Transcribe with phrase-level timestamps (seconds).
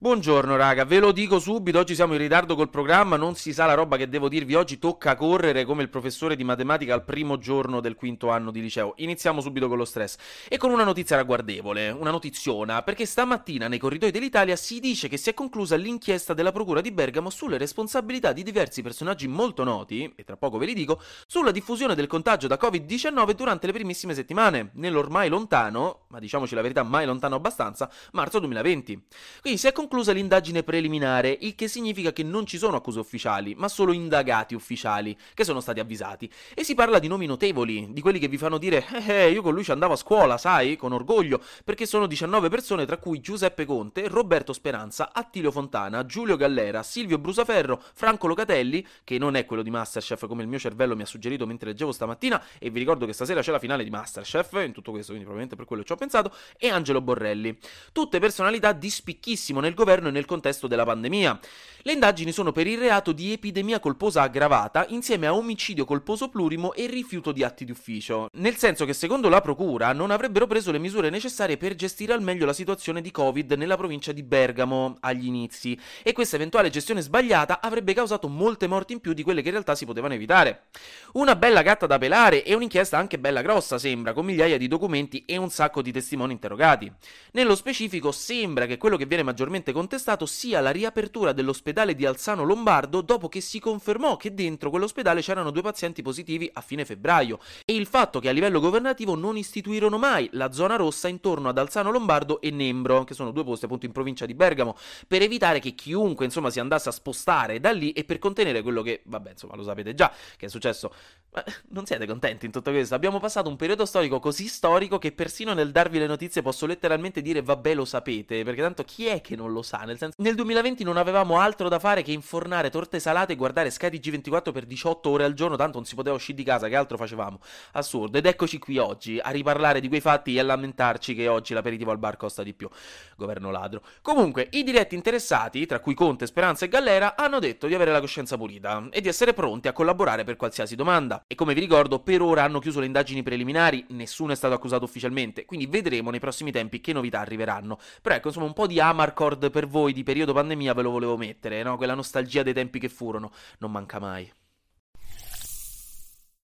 [0.00, 3.66] Buongiorno raga, ve lo dico subito, oggi siamo in ritardo col programma, non si sa
[3.66, 7.36] la roba che devo dirvi oggi, tocca correre come il professore di matematica al primo
[7.36, 8.92] giorno del quinto anno di liceo.
[8.98, 10.16] Iniziamo subito con lo stress
[10.48, 15.16] e con una notizia ragguardevole, una notiziona, perché stamattina nei corridoi dell'Italia si dice che
[15.16, 20.12] si è conclusa l'inchiesta della Procura di Bergamo sulle responsabilità di diversi personaggi molto noti,
[20.14, 24.14] e tra poco ve li dico, sulla diffusione del contagio da Covid-19 durante le primissime
[24.14, 29.06] settimane, nell'ormai lontano, ma diciamoci la verità mai lontano abbastanza, marzo 2020.
[29.40, 32.98] Quindi si è conclusa conclusa l'indagine preliminare, il che significa che non ci sono accuse
[32.98, 36.30] ufficiali, ma solo indagati ufficiali, che sono stati avvisati.
[36.52, 39.40] E si parla di nomi notevoli, di quelli che vi fanno dire eh, eh io
[39.40, 43.20] con lui ci andavo a scuola, sai, con orgoglio, perché sono 19 persone tra cui
[43.20, 49.46] Giuseppe Conte, Roberto Speranza, Attilio Fontana, Giulio Gallera, Silvio Brusaferro, Franco Locatelli, che non è
[49.46, 52.78] quello di Masterchef come il mio cervello mi ha suggerito mentre leggevo stamattina, e vi
[52.78, 55.82] ricordo che stasera c'è la finale di Masterchef, in tutto questo, quindi probabilmente per quello
[55.82, 57.56] ci ho pensato, e Angelo Borrelli.
[57.92, 61.38] Tutte personalità di spicchissimo nel governo e nel contesto della pandemia.
[61.82, 66.74] Le indagini sono per il reato di epidemia colposa aggravata insieme a omicidio colposo plurimo
[66.74, 70.72] e rifiuto di atti di ufficio, nel senso che secondo la procura non avrebbero preso
[70.72, 74.96] le misure necessarie per gestire al meglio la situazione di Covid nella provincia di Bergamo
[75.00, 79.40] agli inizi e questa eventuale gestione sbagliata avrebbe causato molte morti in più di quelle
[79.40, 80.64] che in realtà si potevano evitare.
[81.12, 85.24] Una bella gatta da pelare e un'inchiesta anche bella grossa sembra, con migliaia di documenti
[85.24, 86.92] e un sacco di testimoni interrogati.
[87.32, 92.44] Nello specifico sembra che quello che viene maggiormente contestato sia la riapertura dell'ospedale di Alzano
[92.44, 97.38] Lombardo dopo che si confermò che dentro quell'ospedale c'erano due pazienti positivi a fine febbraio
[97.64, 101.58] e il fatto che a livello governativo non istituirono mai la zona rossa intorno ad
[101.58, 105.58] Alzano Lombardo e Nembro, che sono due posti appunto in provincia di Bergamo, per evitare
[105.60, 109.30] che chiunque insomma si andasse a spostare da lì e per contenere quello che, vabbè
[109.30, 110.92] insomma lo sapete già, che è successo.
[111.30, 112.94] Ma non siete contenti in tutto questo?
[112.94, 117.20] Abbiamo passato un periodo storico così storico che persino nel darvi le notizie posso letteralmente
[117.22, 119.78] dire vabbè lo sapete, perché tanto chi è che non lo sa?
[119.78, 123.70] Nel senso, nel 2020 non avevamo altro da fare che infornare torte salate e guardare
[123.70, 126.76] Sky G24 per 18 ore al giorno, tanto non si poteva uscire di casa, che
[126.76, 127.40] altro facevamo?
[127.72, 128.18] Assurdo.
[128.18, 131.90] Ed eccoci qui oggi a riparlare di quei fatti e a lamentarci che oggi l'aperitivo
[131.90, 132.68] al bar costa di più.
[133.16, 133.82] Governo ladro.
[134.02, 138.00] Comunque, i diretti interessati, tra cui Conte, Speranza e Gallera, hanno detto di avere la
[138.00, 141.24] coscienza pulita e di essere pronti a collaborare per qualsiasi domanda.
[141.26, 144.84] E come vi ricordo, per ora hanno chiuso le indagini preliminari, nessuno è stato accusato
[144.84, 147.78] ufficialmente, quindi vedremo nei prossimi tempi che novità arriveranno.
[148.02, 151.16] Però ecco, insomma, un po' di Amarcord per voi di periodo pandemia ve lo volevo
[151.16, 151.76] mettere, no?
[151.76, 154.30] Quella nostalgia dei tempi che furono, non manca mai.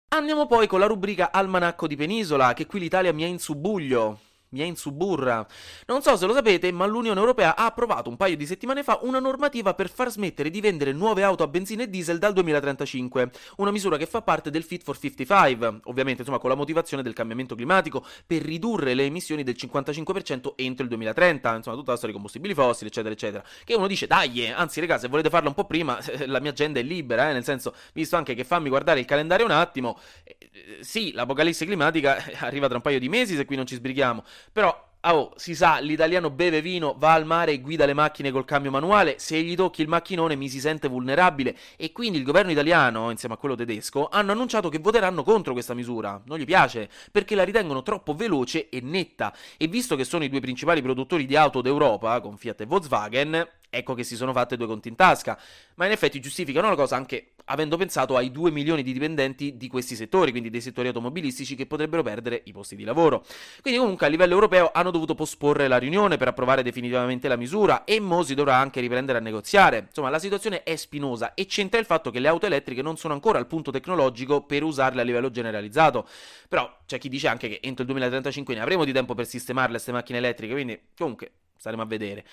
[0.08, 4.20] Andiamo poi con la rubrica Almanacco di Penisola, che qui l'Italia mi ha in subuglio
[4.62, 5.44] in suburra.
[5.86, 9.00] Non so se lo sapete, ma l'Unione Europea ha approvato un paio di settimane fa
[9.02, 13.30] una normativa per far smettere di vendere nuove auto a benzina e diesel dal 2035,
[13.56, 17.14] una misura che fa parte del Fit for 55, ovviamente insomma con la motivazione del
[17.14, 22.12] cambiamento climatico per ridurre le emissioni del 55% entro il 2030, insomma tutta la storia
[22.12, 23.44] dei combustibili fossili, eccetera eccetera.
[23.64, 26.80] Che uno dice "Dai, anzi raga, se volete farla un po' prima, la mia agenda
[26.80, 30.36] è libera, eh, nel senso, visto anche che fammi guardare il calendario un attimo, eh,
[30.80, 34.84] sì, l'apocalisse climatica arriva tra un paio di mesi se qui non ci sbrighiamo, però
[35.06, 38.70] Oh, si sa, l'italiano beve vino, va al mare e guida le macchine col cambio
[38.70, 41.54] manuale, se gli tocchi il macchinone mi si sente vulnerabile.
[41.76, 45.74] E quindi il governo italiano, insieme a quello tedesco, hanno annunciato che voteranno contro questa
[45.74, 46.18] misura.
[46.24, 49.34] Non gli piace, perché la ritengono troppo veloce e netta.
[49.58, 53.46] E visto che sono i due principali produttori di auto d'Europa, con Fiat e Volkswagen,
[53.74, 55.38] ecco che si sono fatte due conti in tasca,
[55.74, 59.68] ma in effetti giustificano la cosa anche avendo pensato ai 2 milioni di dipendenti di
[59.68, 63.24] questi settori, quindi dei settori automobilistici che potrebbero perdere i posti di lavoro.
[63.60, 67.84] Quindi comunque a livello europeo hanno dovuto posporre la riunione per approvare definitivamente la misura
[67.84, 69.84] e mo si dovrà anche riprendere a negoziare.
[69.88, 73.14] Insomma, la situazione è spinosa e c'entra il fatto che le auto elettriche non sono
[73.14, 76.06] ancora al punto tecnologico per usarle a livello generalizzato.
[76.48, 79.72] Però c'è chi dice anche che entro il 2035 ne avremo di tempo per sistemarle
[79.72, 81.32] queste macchine elettriche, quindi comunque
[81.64, 82.24] staremo a vedere.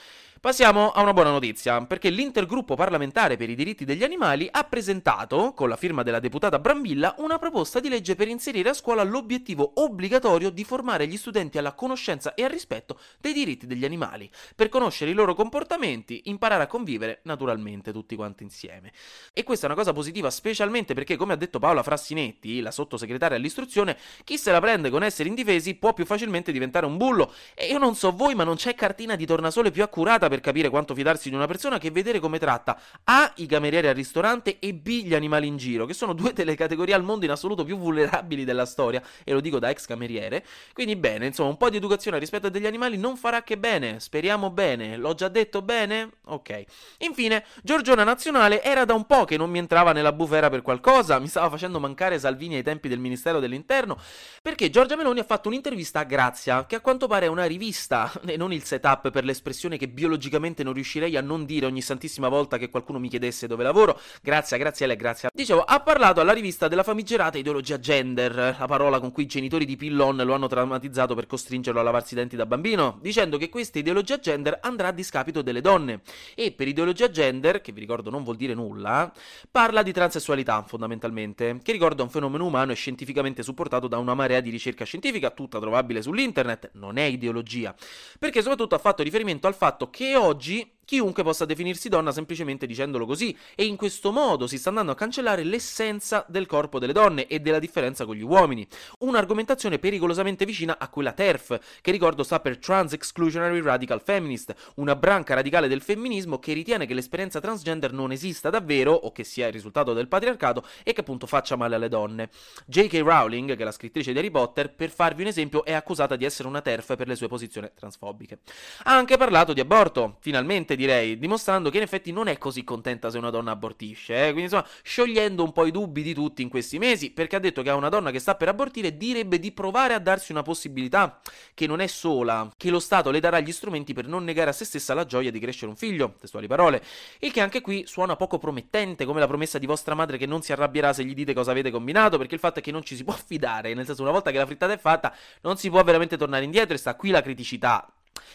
[0.41, 5.53] Passiamo a una buona notizia, perché l'intergruppo parlamentare per i diritti degli animali ha presentato,
[5.53, 9.73] con la firma della deputata Brambilla, una proposta di legge per inserire a scuola l'obiettivo
[9.75, 14.67] obbligatorio di formare gli studenti alla conoscenza e al rispetto dei diritti degli animali, per
[14.67, 18.91] conoscere i loro comportamenti, imparare a convivere naturalmente tutti quanti insieme.
[19.31, 23.37] E questa è una cosa positiva, specialmente perché, come ha detto Paola Frassinetti, la sottosegretaria
[23.37, 27.31] all'istruzione, chi se la prende con essere indifesi può più facilmente diventare un bullo.
[27.53, 30.41] E io non so voi, ma non c'è cartina di di tornasole più accurata per
[30.41, 34.57] capire quanto fidarsi di una persona che vedere come tratta A i camerieri al ristorante
[34.59, 37.63] e B gli animali in giro, che sono due delle categorie al mondo in assoluto
[37.63, 40.43] più vulnerabili della storia, e lo dico da ex cameriere.
[40.73, 43.99] Quindi bene, insomma, un po' di educazione rispetto a degli animali non farà che bene,
[43.99, 44.97] speriamo bene.
[44.97, 46.09] L'ho già detto bene?
[46.25, 46.63] Ok.
[46.99, 51.19] Infine, Giorgiona Nazionale era da un po' che non mi entrava nella bufera per qualcosa,
[51.19, 53.97] mi stava facendo mancare Salvini ai tempi del Ministero dell'Interno,
[54.41, 58.11] perché Giorgia Meloni ha fatto un'intervista a Grazia, che a quanto pare è una rivista,
[58.25, 62.27] e non il setup per l'espressione che biologicamente non riuscirei a non dire ogni santissima
[62.27, 63.99] volta che qualcuno mi chiedesse dove lavoro.
[64.21, 65.29] Grazie, grazie a lei, grazie.
[65.33, 69.65] Dicevo, ha parlato alla rivista della famigerata ideologia gender, la parola con cui i genitori
[69.65, 73.49] di Pillon lo hanno traumatizzato per costringerlo a lavarsi i denti da bambino, dicendo che
[73.49, 76.01] questa ideologia gender andrà a discapito delle donne.
[76.35, 79.11] E per ideologia gender, che vi ricordo non vuol dire nulla,
[79.49, 84.41] parla di transessualità fondamentalmente, che ricorda un fenomeno umano e scientificamente supportato da una marea
[84.41, 87.73] di ricerca scientifica, tutta trovabile sull'internet, non è ideologia,
[88.19, 93.05] perché soprattutto ha fatto riferimento al fatto che oggi chiunque possa definirsi donna semplicemente dicendolo
[93.05, 97.27] così, e in questo modo si sta andando a cancellare l'essenza del corpo delle donne
[97.27, 98.67] e della differenza con gli uomini.
[98.99, 104.95] Un'argomentazione pericolosamente vicina a quella TERF, che ricordo sta per Trans Exclusionary Radical Feminist, una
[104.95, 109.47] branca radicale del femminismo che ritiene che l'esperienza transgender non esista davvero o che sia
[109.47, 112.29] il risultato del patriarcato e che appunto faccia male alle donne.
[112.65, 113.01] J.K.
[113.01, 116.25] Rowling, che è la scrittrice di Harry Potter, per farvi un esempio, è accusata di
[116.25, 118.39] essere una TERF per le sue posizioni transfobiche.
[118.83, 123.09] Ha anche parlato di aborto, finalmente direi, dimostrando che in effetti non è così contenta
[123.09, 124.23] se una donna abortisce, eh?
[124.25, 127.61] quindi insomma sciogliendo un po' i dubbi di tutti in questi mesi, perché ha detto
[127.61, 131.19] che a una donna che sta per abortire direbbe di provare a darsi una possibilità,
[131.53, 134.53] che non è sola, che lo Stato le darà gli strumenti per non negare a
[134.53, 136.83] se stessa la gioia di crescere un figlio, testuali parole,
[137.19, 140.41] il che anche qui suona poco promettente, come la promessa di vostra madre che non
[140.41, 142.95] si arrabbierà se gli dite cosa avete combinato, perché il fatto è che non ci
[142.95, 145.83] si può fidare, nel senso una volta che la frittata è fatta non si può
[145.83, 147.87] veramente tornare indietro e sta qui la criticità.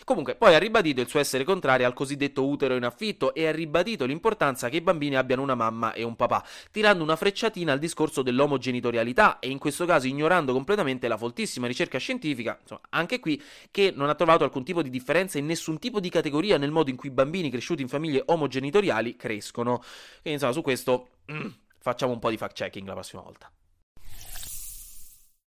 [0.05, 3.51] Comunque, poi ha ribadito il suo essere contrario al cosiddetto utero in affitto e ha
[3.51, 7.79] ribadito l'importanza che i bambini abbiano una mamma e un papà, tirando una frecciatina al
[7.79, 13.43] discorso dell'omogenitorialità e in questo caso ignorando completamente la foltissima ricerca scientifica, insomma, anche qui,
[13.71, 16.91] che non ha trovato alcun tipo di differenza in nessun tipo di categoria nel modo
[16.91, 19.79] in cui i bambini cresciuti in famiglie omogenitoriali crescono.
[20.23, 21.47] Quindi, insomma, su questo mm,
[21.81, 23.51] facciamo un po' di fact checking la prossima volta.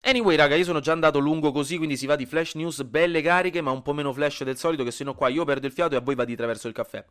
[0.05, 3.21] Anyway, raga, io sono già andato lungo così, quindi si va di flash news belle
[3.21, 5.93] cariche, ma un po' meno flash del solito, che sennò qua io perdo il fiato
[5.93, 7.05] e a voi va di traverso il caffè.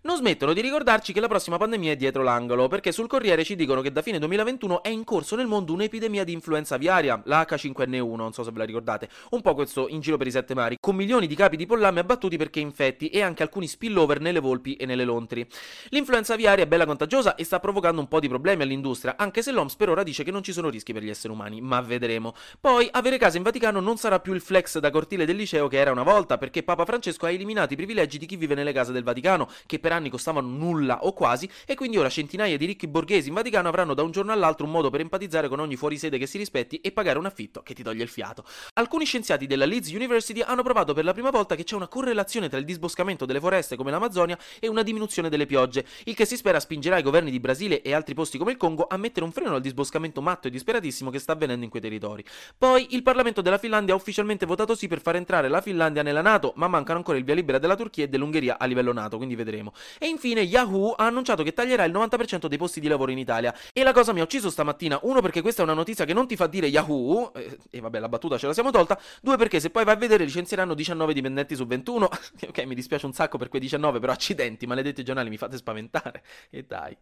[0.00, 3.54] Non smettono di ricordarci che la prossima pandemia è dietro l'angolo, perché sul Corriere ci
[3.54, 7.46] dicono che da fine 2021 è in corso nel mondo un'epidemia di influenza aviaria, la
[7.46, 10.54] H5N1, non so se ve la ricordate, un po' questo in giro per i sette
[10.54, 14.40] mari, con milioni di capi di pollame abbattuti perché infetti e anche alcuni spillover nelle
[14.40, 15.46] volpi e nelle lontri.
[15.90, 19.52] L'influenza aviaria è bella contagiosa e sta provocando un po' di problemi all'industria, anche se
[19.52, 22.36] l'OMS per ora dice che non ci sono rischi per gli esseri umani, ma vedremo.
[22.60, 25.78] Poi, avere casa in Vaticano non sarà più il flex da cortile del liceo che
[25.78, 28.92] era una volta, perché Papa Francesco ha eliminato i privilegi di chi vive nelle case
[28.92, 32.86] del Vaticano, che per anni costavano nulla o quasi, e quindi ora centinaia di ricchi
[32.88, 36.18] borghesi in Vaticano avranno da un giorno all'altro un modo per empatizzare con ogni fuorisede
[36.18, 38.44] che si rispetti e pagare un affitto che ti toglie il fiato.
[38.74, 42.48] Alcuni scienziati della Leeds University hanno provato per la prima volta che c'è una correlazione
[42.48, 46.36] tra il disboscamento delle foreste come l'Amazzonia e una diminuzione delle piogge, il che si
[46.36, 49.32] spera spingerà i governi di Brasile e altri posti come il Congo a mettere un
[49.32, 52.24] freno al disboscamento matto e disperatissimo che sta avvenendo in quei territori.
[52.56, 56.22] Poi il Parlamento della Finlandia ha ufficialmente votato sì per far entrare la Finlandia nella
[56.22, 59.34] Nato, ma mancano ancora il via libera della Turchia e dell'Ungheria a livello Nato, quindi
[59.34, 59.72] vedremo.
[59.98, 63.54] E infine Yahoo ha annunciato che taglierà il 90% dei posti di lavoro in Italia.
[63.72, 66.26] E la cosa mi ha ucciso stamattina, uno perché questa è una notizia che non
[66.26, 69.60] ti fa dire Yahoo, eh, e vabbè la battuta ce la siamo tolta, due perché
[69.60, 72.08] se poi vai a vedere licenzieranno 19 dipendenti su 21,
[72.48, 76.22] ok mi dispiace un sacco per quei 19, però accidenti, maledetti giornali mi fate spaventare,
[76.50, 76.96] e dai.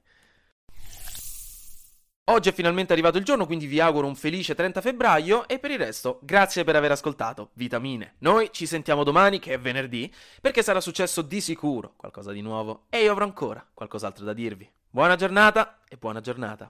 [2.28, 5.70] Oggi è finalmente arrivato il giorno, quindi vi auguro un felice 30 febbraio e per
[5.70, 8.14] il resto grazie per aver ascoltato Vitamine.
[8.18, 12.86] Noi ci sentiamo domani, che è venerdì, perché sarà successo di sicuro qualcosa di nuovo
[12.90, 14.68] e io avrò ancora qualcos'altro da dirvi.
[14.90, 16.68] Buona giornata e buona giornata.